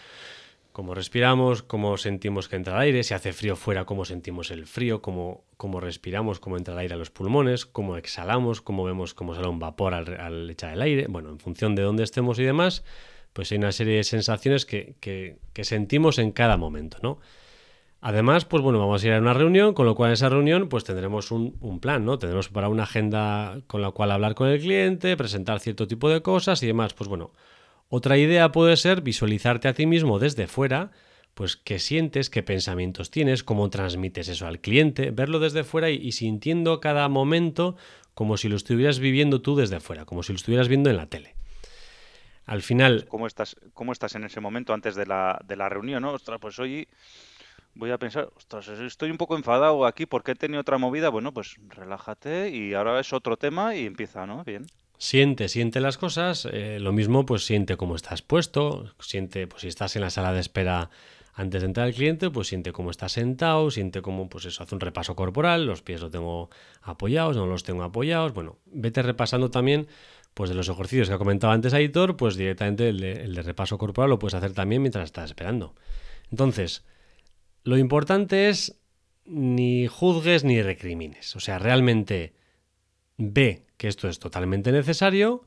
[0.72, 4.66] cómo respiramos, cómo sentimos que entra el aire, si hace frío fuera, cómo sentimos el
[4.66, 9.14] frío, cómo, cómo respiramos, cómo entra el aire a los pulmones, cómo exhalamos, cómo vemos
[9.14, 11.06] cómo sale un vapor al, echar el aire.
[11.08, 12.84] Bueno, en función de dónde estemos y demás,
[13.34, 17.20] pues hay una serie de sensaciones que, que sentimos en cada momento, ¿no?
[18.00, 20.70] Además, pues bueno, vamos a ir a una reunión, con lo cual en esa reunión
[20.70, 22.20] pues tendremos un, plan, ¿no?
[22.20, 26.22] Tendremos para una agenda con la cual hablar con el cliente, presentar cierto tipo de
[26.22, 26.94] cosas y demás.
[26.94, 27.32] Pues bueno,
[27.90, 30.92] otra idea puede ser visualizarte a ti mismo desde fuera,
[31.34, 35.96] pues qué sientes, qué pensamientos tienes, cómo transmites eso al cliente, verlo desde fuera y,
[35.96, 37.78] y sintiendo cada momento
[38.14, 41.08] como si lo estuvieras viviendo tú desde fuera, como si lo estuvieras viendo en la
[41.08, 41.36] tele.
[42.46, 43.06] Al final...
[43.10, 46.14] ¿Cómo estás, cómo estás en ese momento antes de la, de la reunión, no?
[46.14, 46.88] Ostras, pues hoy
[47.78, 51.10] voy a pensar, ostras, estoy un poco enfadado aquí porque he tenido otra movida.
[51.10, 54.44] Bueno, pues relájate y ahora es otro tema y empieza, ¿no?
[54.44, 54.66] Bien.
[54.98, 56.48] Siente, siente las cosas.
[56.52, 58.92] Eh, lo mismo, pues siente cómo estás puesto.
[59.00, 60.90] Siente, pues si estás en la sala de espera
[61.34, 64.74] antes de entrar al cliente, pues siente cómo está sentado, siente cómo, pues eso, hace
[64.74, 66.50] un repaso corporal, los pies los tengo
[66.82, 68.34] apoyados, no los tengo apoyados.
[68.34, 69.88] Bueno, vete repasando también,
[70.34, 73.78] pues de los ejercicios que ha comentado antes Aitor, pues directamente el el de repaso
[73.78, 75.76] corporal lo puedes hacer también mientras estás esperando.
[76.32, 76.84] Entonces,
[77.68, 78.80] lo importante es
[79.26, 81.36] ni juzgues ni recrimines.
[81.36, 82.34] O sea, realmente
[83.18, 85.44] ve que esto es totalmente necesario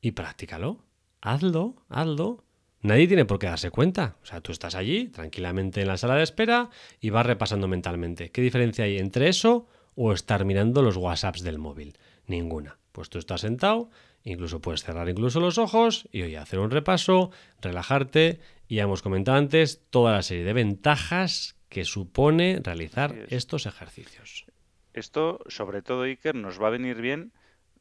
[0.00, 0.84] y practícalo.
[1.20, 2.42] Hazlo, hazlo.
[2.80, 4.16] Nadie tiene por qué darse cuenta.
[4.24, 6.68] O sea, tú estás allí, tranquilamente en la sala de espera,
[7.00, 8.32] y vas repasando mentalmente.
[8.32, 11.96] ¿Qué diferencia hay entre eso o estar mirando los WhatsApps del móvil?
[12.26, 12.80] Ninguna.
[12.90, 13.88] Pues tú estás sentado,
[14.24, 18.40] incluso puedes cerrar incluso los ojos y oye, hacer un repaso, relajarte.
[18.72, 24.46] Y ya hemos comentado antes toda la serie de ventajas que supone realizar estos ejercicios.
[24.94, 27.34] Esto, sobre todo, Iker, nos va a venir bien.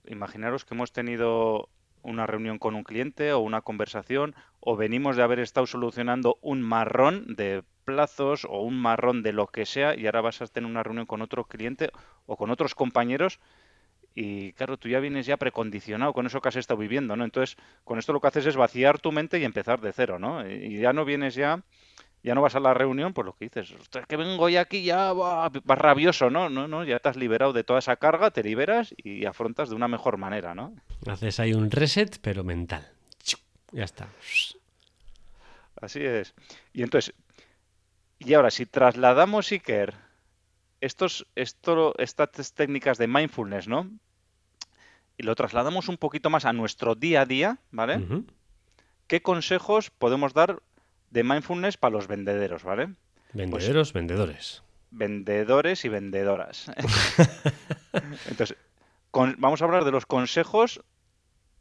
[0.05, 1.69] Imaginaros que hemos tenido
[2.01, 6.61] una reunión con un cliente o una conversación o venimos de haber estado solucionando un
[6.61, 10.69] marrón de plazos o un marrón de lo que sea y ahora vas a tener
[10.69, 11.89] una reunión con otro cliente
[12.25, 13.39] o con otros compañeros
[14.13, 17.23] y claro, tú ya vienes ya precondicionado con eso que has estado viviendo, ¿no?
[17.23, 20.49] Entonces, con esto lo que haces es vaciar tu mente y empezar de cero, ¿no?
[20.49, 21.63] Y ya no vienes ya
[22.23, 24.83] ya no vas a la reunión, pues lo que dices, es que vengo ya aquí
[24.83, 26.49] ya vas rabioso, ¿no?
[26.49, 29.75] No, no, ya te has liberado de toda esa carga, te liberas y afrontas de
[29.75, 30.75] una mejor manera, ¿no?
[31.07, 32.87] Haces ahí un reset, pero mental.
[33.71, 34.09] Ya está.
[35.81, 36.35] Así es.
[36.73, 37.15] Y entonces,
[38.19, 39.95] y ahora, si trasladamos Iker,
[40.81, 43.89] estos, esto, estas técnicas de mindfulness, ¿no?
[45.17, 48.01] Y lo trasladamos un poquito más a nuestro día a día, ¿vale?
[49.07, 50.61] ¿Qué consejos podemos dar
[51.11, 52.95] de mindfulness para los vendederos, ¿vale?
[53.33, 54.63] Vendederos, vendedores.
[54.89, 56.71] Vendedores y vendedoras.
[58.27, 58.57] Entonces,
[59.11, 60.81] vamos a hablar de los consejos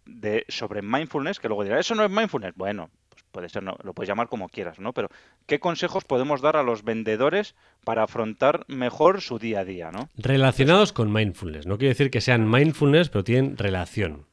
[0.07, 2.55] de, sobre mindfulness, que luego dirá, eso no es mindfulness.
[2.57, 4.93] Bueno, pues puede ser, no, lo puedes llamar como quieras, ¿no?
[4.93, 5.09] Pero,
[5.47, 7.55] ¿qué consejos podemos dar a los vendedores
[7.85, 10.09] para afrontar mejor su día a día, ¿no?
[10.17, 11.67] Relacionados con mindfulness.
[11.67, 14.27] No quiere decir que sean mindfulness, pero tienen relación.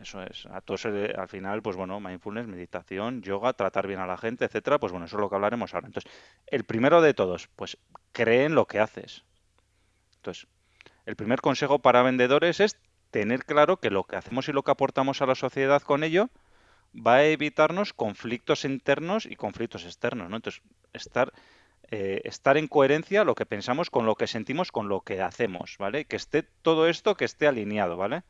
[0.00, 0.46] Eso es.
[0.46, 4.78] A todos al final, pues bueno, mindfulness, meditación, yoga, tratar bien a la gente, etcétera,
[4.78, 5.88] pues bueno, eso es lo que hablaremos ahora.
[5.88, 6.10] Entonces,
[6.46, 7.76] el primero de todos, pues
[8.12, 9.24] cree en lo que haces.
[10.16, 10.46] Entonces,
[11.04, 12.76] el primer consejo para vendedores es
[13.10, 16.30] tener claro que lo que hacemos y lo que aportamos a la sociedad con ello
[16.94, 20.36] va a evitarnos conflictos internos y conflictos externos, ¿no?
[20.36, 21.32] Entonces, estar
[21.92, 25.76] eh, estar en coherencia lo que pensamos con lo que sentimos, con lo que hacemos,
[25.76, 26.04] ¿vale?
[26.04, 28.22] Que esté todo esto, que esté alineado, ¿vale?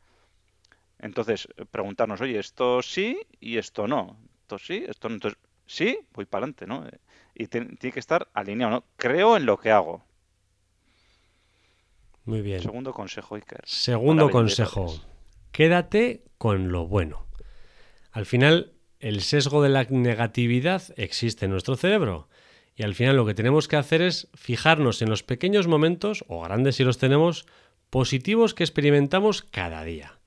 [0.97, 4.17] Entonces, eh, preguntarnos, oye, esto sí y esto no.
[4.41, 5.15] Esto sí, esto no.
[5.15, 6.87] Entonces, sí, voy para adelante, ¿no?
[6.87, 6.97] Eh,
[7.35, 8.83] y tiene que estar alineado, ¿no?
[8.97, 10.03] Creo en lo que hago.
[12.25, 12.61] Muy bien.
[12.61, 13.61] Segundo consejo, Iker.
[13.65, 14.91] Segundo consejo.
[15.51, 17.27] Quédate con lo bueno.
[18.11, 22.27] Al final, el sesgo de la negatividad existe en nuestro cerebro.
[22.75, 26.41] Y al final lo que tenemos que hacer es fijarnos en los pequeños momentos, o
[26.41, 27.45] grandes si los tenemos,
[27.89, 30.19] positivos que experimentamos cada día.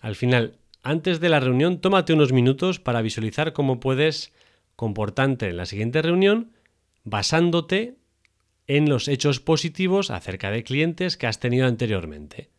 [0.00, 4.32] Al final, antes de la reunión, tómate unos minutos para visualizar cómo puedes
[4.76, 6.52] comportarte en la siguiente reunión
[7.04, 7.96] basándote
[8.66, 12.50] en los hechos positivos acerca de clientes que has tenido anteriormente.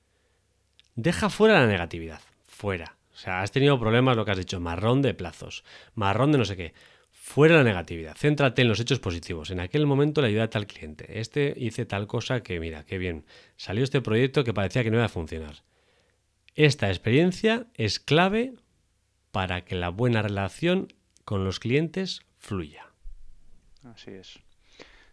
[0.96, 2.95] Deja fuera la negatividad, fuera.
[3.16, 6.44] O sea, has tenido problemas, lo que has dicho, marrón de plazos, marrón de no
[6.44, 6.74] sé qué.
[7.10, 9.52] Fuera la negatividad, céntrate en los hechos positivos.
[9.52, 11.20] En aquel momento le ayudaste al cliente.
[11.20, 13.26] Este hice tal cosa que, mira, qué bien.
[13.56, 15.64] Salió este proyecto que parecía que no iba a funcionar.
[16.56, 18.54] Esta experiencia es clave
[19.32, 20.90] para que la buena relación
[21.24, 22.92] con los clientes fluya.
[23.86, 24.40] Así es.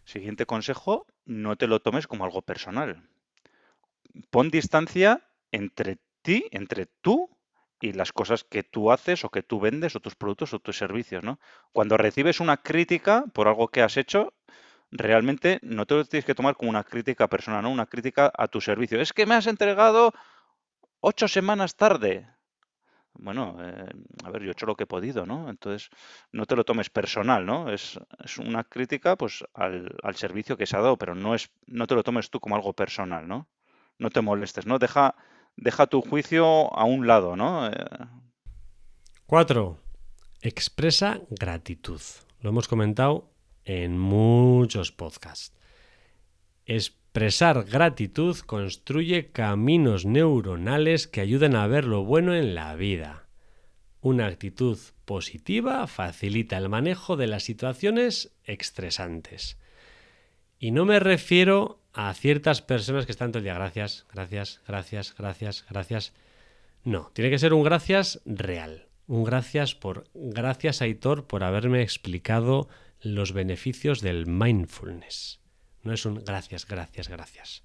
[0.03, 3.01] Siguiente consejo, no te lo tomes como algo personal.
[4.29, 7.32] Pon distancia entre ti, entre tú
[7.83, 10.77] y las cosas que tú haces o que tú vendes o tus productos o tus
[10.77, 11.37] servicios, ¿no?
[11.73, 14.33] Cuando recibes una crítica por algo que has hecho,
[14.89, 17.69] realmente no te lo tienes que tomar como una crítica personal, ¿no?
[17.69, 19.01] Una crítica a tu servicio.
[19.01, 20.13] Es que me has entregado
[21.01, 22.25] ocho semanas tarde.
[23.15, 23.89] Bueno, eh,
[24.23, 25.49] a ver, yo he hecho lo que he podido, ¿no?
[25.49, 25.89] Entonces,
[26.31, 27.69] no te lo tomes personal, ¿no?
[27.69, 27.99] Es,
[28.39, 32.03] una crítica pues al, servicio que se ha dado, pero no es, no te lo
[32.03, 33.49] tomes tú como algo personal, ¿no?
[33.97, 34.79] No te molestes, ¿no?
[34.79, 35.15] Deja,
[35.55, 37.67] deja tu juicio a un lado, ¿no?
[37.67, 37.73] Eh,
[39.25, 39.79] Cuatro.
[40.41, 42.01] Expresa gratitud.
[42.41, 43.31] Lo hemos comentado
[43.63, 45.53] en muchos podcasts.
[46.65, 53.27] Es Expresar gratitud construye caminos neuronales que ayudan a ver lo bueno en la vida.
[54.01, 59.59] Una actitud positiva facilita el manejo de las situaciones estresantes.
[60.57, 65.15] Y no me refiero a ciertas personas que están todo el día gracias, gracias, gracias,
[65.15, 66.13] gracias, gracias.
[66.83, 68.87] No, tiene que ser un gracias real.
[69.07, 72.67] Un gracias por gracias Aitor por haberme explicado
[73.01, 75.39] los beneficios del mindfulness.
[75.83, 77.63] No es un gracias, gracias, gracias.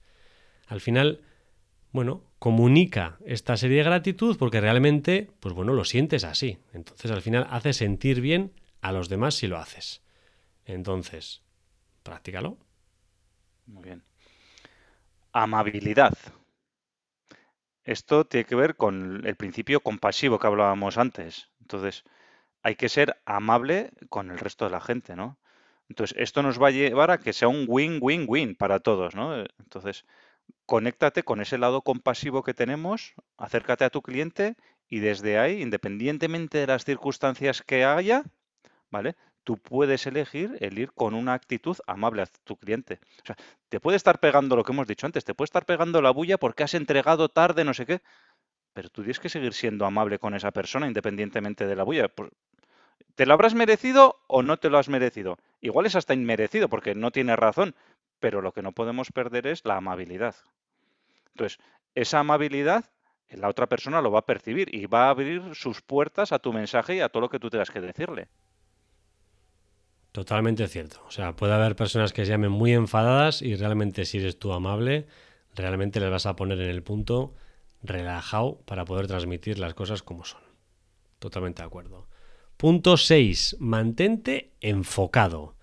[0.67, 1.23] Al final,
[1.93, 6.59] bueno, comunica esta serie de gratitud porque realmente, pues bueno, lo sientes así.
[6.73, 10.03] Entonces al final hace sentir bien a los demás si lo haces.
[10.67, 11.43] Entonces,
[12.03, 12.59] practícalo.
[13.67, 14.08] Muy bien.
[15.33, 16.17] Amabilidad.
[17.85, 21.51] Esto tiene que ver con el principio compasivo que hablábamos antes.
[21.61, 22.05] Entonces,
[22.63, 25.39] hay que ser amable con el resto de la gente, ¿no?
[25.89, 29.45] Entonces, esto nos va a llevar a que sea un win-win-win para todos, ¿no?
[29.59, 30.07] Entonces,
[30.67, 34.57] conéctate con ese lado compasivo que tenemos, acércate a tu cliente
[34.89, 38.25] y desde ahí, independientemente de las circunstancias que haya,
[38.91, 39.17] ¿vale?
[39.49, 43.01] Tú puedes elegir el ir con una actitud amable a tu cliente.
[43.23, 43.37] O sea,
[43.71, 46.37] te puede estar pegando lo que hemos dicho antes, te puede estar pegando la bulla
[46.37, 48.03] porque has entregado tarde, no sé qué,
[48.75, 52.13] pero tú tienes que seguir siendo amable con esa persona independientemente de la bulla.
[53.15, 55.39] ¿Te lo habrás merecido o no te lo has merecido?
[55.63, 57.75] Igual es hasta inmerecido porque no tiene razón,
[58.21, 60.37] pero lo que no podemos perder es la amabilidad.
[61.33, 61.59] Entonces,
[61.95, 62.85] esa amabilidad
[63.31, 66.53] la otra persona lo va a percibir y va a abrir sus puertas a tu
[66.53, 68.29] mensaje y a todo lo que tú tengas que decirle.
[70.13, 71.03] Totalmente cierto.
[71.07, 74.53] O sea, puede haber personas que se llamen muy enfadadas y realmente si eres tú
[74.53, 75.07] amable,
[75.55, 77.35] realmente les vas a poner en el punto
[77.83, 80.41] relajado para poder transmitir las cosas como son.
[81.19, 82.09] Totalmente de acuerdo.
[82.57, 83.57] Punto 6.
[83.61, 85.55] Mantente enfocado.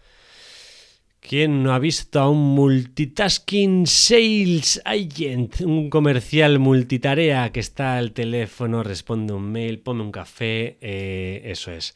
[1.19, 8.11] ¿Quién no ha visto a un multitasking sales agent, un comercial multitarea que está al
[8.11, 10.77] teléfono, responde un mail, pone un café?
[10.81, 11.95] Eh, eso es.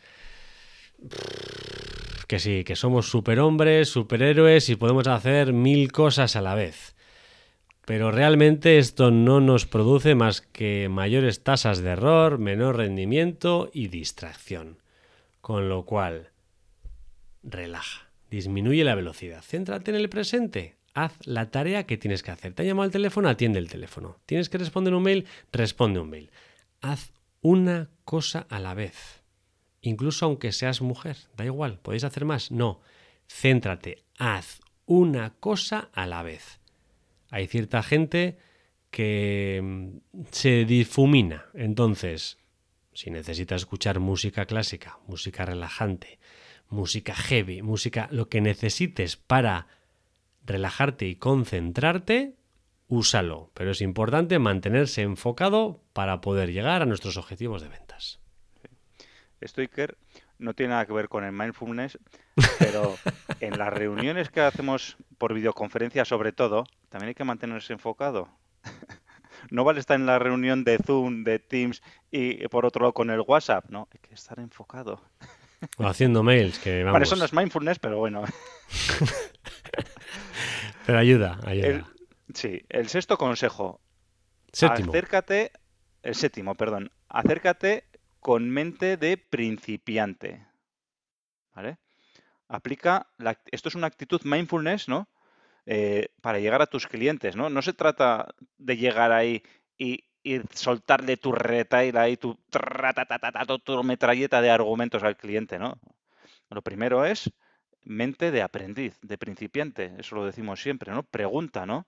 [2.30, 6.96] Que sí, que somos superhombres, superhéroes y podemos hacer mil cosas a la vez.
[7.86, 13.88] Pero realmente esto no nos produce más que mayores tasas de error, menor rendimiento y
[13.88, 14.78] distracción.
[15.42, 16.30] Con lo cual,
[17.42, 19.42] relaja Disminuye la velocidad.
[19.42, 20.76] Céntrate en el presente.
[20.94, 22.54] Haz la tarea que tienes que hacer.
[22.54, 24.18] Te ha llamado el teléfono, atiende el teléfono.
[24.28, 26.30] Tienes que responder un mail, responde un mail.
[26.82, 27.12] Haz
[27.42, 29.19] una cosa a la vez.
[29.82, 32.52] Incluso aunque seas mujer, da igual, ¿podéis hacer más?
[32.52, 32.82] No.
[33.28, 36.60] Céntrate, haz una cosa a la vez.
[37.30, 38.38] Hay cierta gente
[38.92, 41.46] que mm, se difumina.
[41.54, 42.38] Entonces,
[42.94, 46.20] si necesitas escuchar música clásica, música relajante,
[46.70, 49.68] música heavy, música, lo que necesites para
[50.46, 52.36] relajarte y concentrarte,
[52.88, 53.52] úsalo.
[53.54, 58.20] Pero es importante mantenerse enfocado para poder llegar a nuestros objetivos de ventas.
[59.42, 59.98] Esto, Iker,
[60.38, 61.98] no tiene nada que ver con el mindfulness,
[62.60, 62.98] pero
[63.40, 68.30] en las reuniones que hacemos por videoconferencia, sobre todo, también hay que mantenerse enfocado.
[69.52, 73.10] No vale estar en la reunión de Zoom, de Teams y por otro lado con
[73.10, 75.02] el WhatsApp, no, hay que estar enfocado.
[75.78, 76.94] O haciendo mails, que vamos.
[76.94, 78.24] Para eso no es mindfulness, pero bueno.
[80.86, 81.88] pero ayuda, ayuda.
[82.34, 83.82] sí, el sexto consejo.
[84.52, 84.92] Séptimo.
[84.92, 85.52] Acércate,
[86.04, 86.92] el séptimo, perdón.
[87.08, 87.86] Acércate
[88.20, 90.46] con mente de principiante.
[91.56, 91.78] ¿Vale?
[92.48, 93.08] Aplica,
[93.52, 95.08] esto es una actitud mindfulness, ¿no?
[95.66, 97.50] Eh, para llegar a tus clientes, ¿no?
[97.50, 99.44] No se trata de llegar ahí
[99.78, 102.38] y y soltarle tu retail ahí, tu,
[103.64, 105.80] tu metralleta de argumentos al cliente, ¿no?
[106.50, 107.32] Lo primero es
[107.84, 111.04] mente de aprendiz, de principiante, eso lo decimos siempre, ¿no?
[111.04, 111.88] Pregunta, ¿no?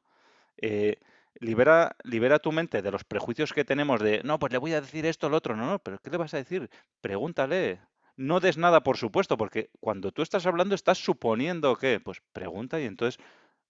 [0.57, 0.97] Eh,
[1.39, 4.81] libera, libera tu mente de los prejuicios que tenemos de, no, pues le voy a
[4.81, 6.69] decir esto lo otro, no, no, pero ¿qué le vas a decir?
[7.01, 7.79] Pregúntale.
[8.17, 12.79] No des nada, por supuesto, porque cuando tú estás hablando estás suponiendo que, pues pregunta
[12.79, 13.23] y entonces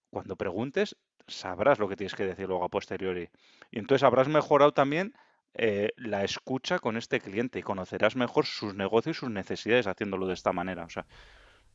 [0.10, 0.97] cuando preguntes
[1.28, 3.30] sabrás lo que tienes que decir luego a posteriori.
[3.71, 5.13] Y entonces habrás mejorado también
[5.54, 10.28] eh, la escucha con este cliente y conocerás mejor sus negocios y sus necesidades haciéndolo
[10.28, 10.84] de esta manera.
[10.84, 11.06] O sea,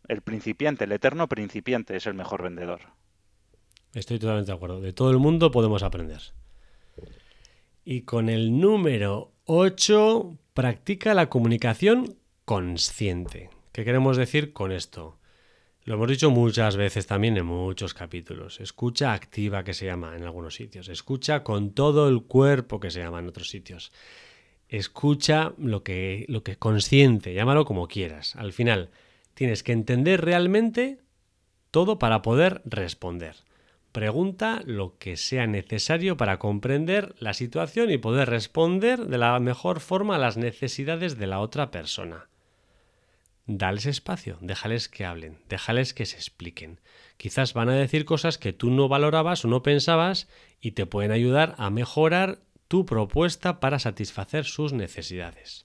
[0.09, 2.81] el principiante, el eterno principiante es el mejor vendedor.
[3.97, 4.83] Estoy totalmente de acuerdo.
[4.83, 6.21] De todo el mundo podemos aprender.
[7.83, 13.49] Y con el número 8, practica la comunicación consciente.
[13.73, 15.19] ¿Qué queremos decir con esto?
[15.85, 18.61] Lo hemos dicho muchas veces también en muchos capítulos.
[18.61, 20.89] Escucha activa que se llama en algunos sitios.
[20.89, 23.93] Escucha con todo el cuerpo que se llama en otros sitios.
[24.69, 28.37] Escucha lo que, lo que consciente, llámalo como quieras.
[28.37, 28.91] Al final,
[29.33, 30.99] tienes que entender realmente
[31.71, 33.46] todo para poder responder.
[33.97, 39.81] Pregunta lo que sea necesario para comprender la situación y poder responder de la mejor
[39.81, 42.29] forma a las necesidades de la otra persona.
[43.47, 46.79] Dales espacio, déjales que hablen, déjales que se expliquen.
[47.17, 50.29] Quizás van a decir cosas que tú no valorabas o no pensabas
[50.61, 55.65] y te pueden ayudar a mejorar tu propuesta para satisfacer sus necesidades.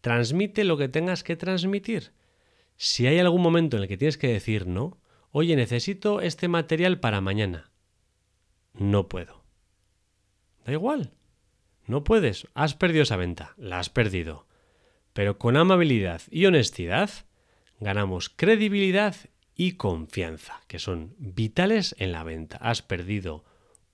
[0.00, 2.12] Transmite lo que tengas que transmitir.
[2.78, 5.01] Si hay algún momento en el que tienes que decir no,
[5.32, 7.70] oye, necesito este material para mañana.
[8.74, 9.42] No puedo.
[10.64, 11.12] Da igual.
[11.86, 12.46] No puedes.
[12.54, 13.54] Has perdido esa venta.
[13.56, 14.46] La has perdido.
[15.12, 17.10] Pero con amabilidad y honestidad
[17.80, 19.16] ganamos credibilidad
[19.54, 22.56] y confianza, que son vitales en la venta.
[22.58, 23.44] Has perdido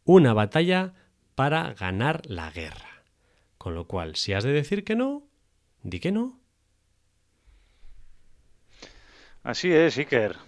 [0.05, 0.95] una batalla
[1.35, 3.03] para ganar la guerra.
[3.57, 5.27] Con lo cual, si has de decir que no,
[5.83, 6.41] di que no.
[9.43, 10.48] Así es, Iker.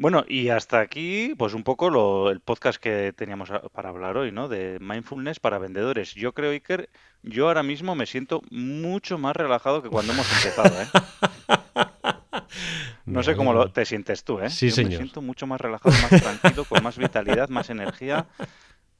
[0.00, 4.32] Bueno, y hasta aquí, pues un poco lo, el podcast que teníamos para hablar hoy,
[4.32, 4.48] ¿no?
[4.48, 6.14] De mindfulness para vendedores.
[6.14, 6.88] Yo creo, Iker,
[7.22, 10.86] yo ahora mismo me siento mucho más relajado que cuando hemos empezado, ¿eh?
[13.04, 14.48] No sé cómo lo, te sientes tú, ¿eh?
[14.48, 18.26] Sí, yo me siento mucho más relajado, más tranquilo, con más vitalidad, más energía.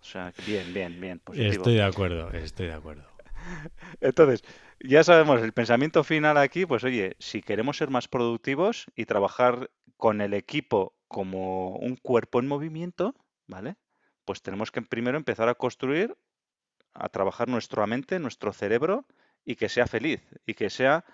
[0.03, 1.19] O sea, bien, bien, bien.
[1.19, 1.51] Positivo.
[1.51, 3.05] Estoy de acuerdo, estoy de acuerdo.
[4.03, 4.43] Entonces,
[4.81, 9.71] ya sabemos, el pensamiento final aquí, pues oye, si queremos ser más productivos y trabajar
[10.01, 13.15] con el equipo como un cuerpo en movimiento,
[13.47, 13.77] ¿vale?
[14.25, 16.17] Pues tenemos que primero empezar a construir,
[16.95, 19.07] a trabajar nuestra mente, nuestro cerebro
[19.45, 21.05] y que sea feliz y que sea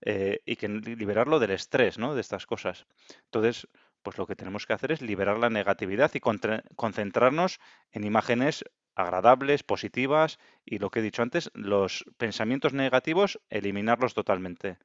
[0.00, 2.14] eh, y que liberarlo del estrés, ¿no?
[2.14, 2.86] De estas cosas.
[3.24, 3.66] Entonces,
[4.02, 7.58] pues lo que tenemos que hacer es liberar la negatividad y concentrarnos
[7.90, 14.78] en imágenes agradables, positivas y lo que he dicho antes, los pensamientos negativos, eliminarlos totalmente.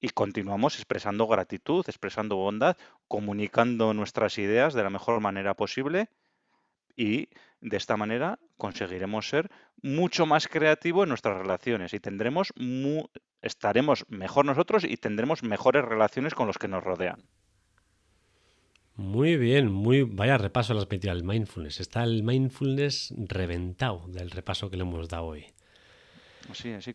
[0.00, 2.76] Y continuamos expresando gratitud, expresando bondad,
[3.08, 6.08] comunicando nuestras ideas de la mejor manera posible
[6.96, 7.28] y
[7.60, 9.50] de esta manera conseguiremos ser
[9.82, 12.52] mucho más creativos en nuestras relaciones y tendremos
[13.42, 17.22] estaremos mejor nosotros y tendremos mejores relaciones con los que nos rodean.
[18.96, 21.80] Muy bien, muy vaya repaso las metido al mindfulness.
[21.80, 25.46] Está el mindfulness reventado del repaso que le hemos dado hoy.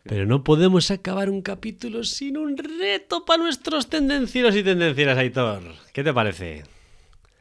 [0.04, 5.62] Pero no podemos acabar un capítulo sin un reto para nuestros tendencieros y tendencieras, Aitor.
[5.94, 6.64] ¿Qué te parece?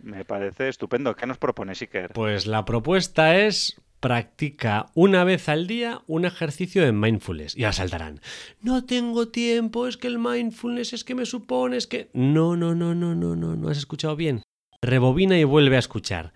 [0.03, 1.17] Me parece estupendo.
[1.17, 2.13] ¿Qué nos propone Iker?
[2.13, 7.57] Pues la propuesta es practica una vez al día un ejercicio en mindfulness.
[7.57, 8.21] Y ahora saltarán.
[8.61, 12.11] No tengo tiempo, es que el mindfulness es que me supone, es que...
[12.13, 14.43] No, no, no, no, no, no, no has escuchado bien.
[14.83, 16.35] Rebobina y vuelve a escuchar.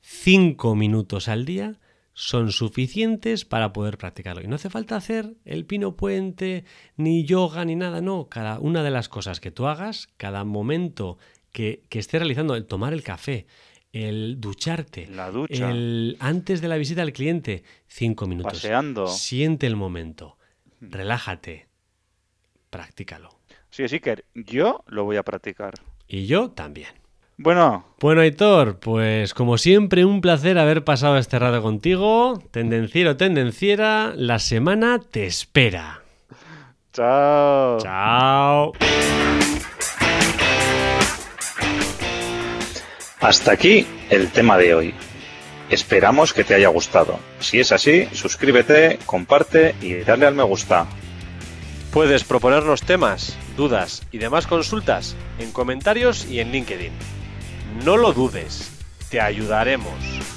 [0.00, 1.78] Cinco minutos al día
[2.18, 4.42] son suficientes para poder practicarlo.
[4.42, 6.64] Y no hace falta hacer el pino puente,
[6.96, 8.30] ni yoga, ni nada, no.
[8.30, 11.18] Cada una de las cosas que tú hagas, cada momento
[11.52, 13.46] que, que estés realizando, el tomar el café,
[13.92, 15.70] el ducharte, la ducha.
[15.70, 18.54] el antes de la visita al cliente, cinco minutos.
[18.54, 19.08] Paseando.
[19.08, 20.38] Siente el momento,
[20.80, 21.68] relájate,
[22.70, 23.28] practícalo.
[23.68, 25.74] Sí, sí que yo lo voy a practicar.
[26.08, 27.05] Y yo también.
[27.38, 27.84] Bueno.
[28.00, 32.42] Bueno, Aitor, pues como siempre, un placer haber pasado este rato contigo.
[32.50, 36.02] Tendenciero, tendenciera, la semana te espera.
[36.92, 37.78] Chao.
[37.78, 38.72] Chao.
[43.20, 44.94] Hasta aquí el tema de hoy.
[45.68, 47.18] Esperamos que te haya gustado.
[47.40, 50.86] Si es así, suscríbete, comparte y dale al me gusta.
[51.92, 56.92] Puedes proponernos temas, dudas y demás consultas en comentarios y en LinkedIn.
[57.84, 58.70] No lo dudes,
[59.10, 60.35] te ayudaremos.